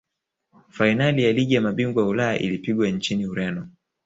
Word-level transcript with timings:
fainali 0.69 1.23
ya 1.25 1.33
ligi 1.33 1.53
ya 1.55 1.61
mabingwa 1.61 2.05
ulaya 2.07 2.39
ilipigwa 2.39 2.87
nchini 2.89 3.25
ureno 3.25 3.69